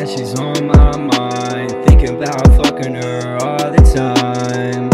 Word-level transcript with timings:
Yeah, 0.00 0.06
she's 0.06 0.34
on 0.40 0.66
my 0.66 0.96
mind. 0.96 1.72
Thinking 1.84 2.16
about 2.16 2.46
fucking 2.56 2.94
her 2.94 3.36
all 3.42 3.70
the 3.70 3.82
time. 3.94 4.88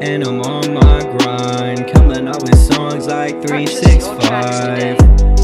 And 0.00 0.24
I'm 0.24 0.40
on 0.40 0.72
my 0.72 1.00
grind. 1.18 1.86
Coming 1.92 2.26
up 2.26 2.40
with 2.42 2.58
songs 2.58 3.08
like 3.08 3.42
365. 3.46 5.39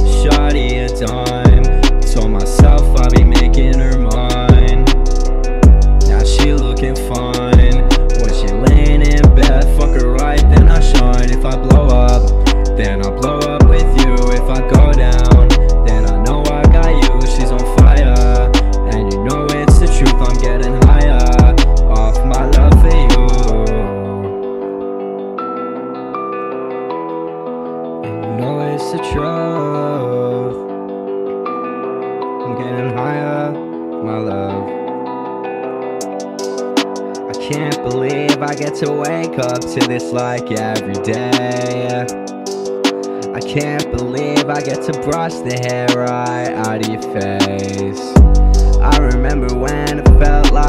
know 28.36 28.60
it's 28.60 28.92
the 28.92 28.98
truth. 28.98 30.56
I'm 32.44 32.54
getting 32.58 32.92
higher, 32.94 33.50
my 34.04 34.18
love. 34.18 34.68
I 37.30 37.32
can't 37.48 37.76
believe 37.82 38.42
I 38.42 38.54
get 38.54 38.74
to 38.76 38.92
wake 38.92 39.38
up 39.38 39.60
to 39.60 39.80
this 39.88 40.12
like 40.12 40.50
every 40.52 41.02
day. 41.02 42.04
I 43.32 43.40
can't 43.40 43.90
believe 43.96 44.48
I 44.50 44.60
get 44.60 44.82
to 44.82 44.92
brush 45.02 45.34
the 45.34 45.58
hair 45.64 45.86
right 45.96 46.52
out 46.52 46.84
of 46.84 46.92
your 46.92 47.02
face. 47.18 48.00
I 48.82 48.98
remember 48.98 49.54
when 49.56 50.00
it 50.00 50.08
felt 50.22 50.52
like 50.52 50.65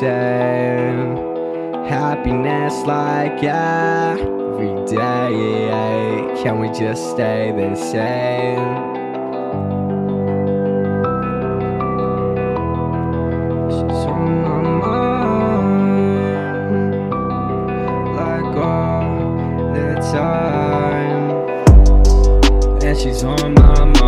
same. 0.00 1.16
Happiness 1.86 2.74
like 2.84 3.42
every 3.42 4.74
day. 4.84 6.42
Can 6.42 6.58
we 6.58 6.68
just 6.68 7.10
stay 7.10 7.52
the 7.52 7.74
same? 7.74 8.96
she's 22.98 23.24
on 23.24 23.52
my 23.54 23.84
mind. 23.84 24.05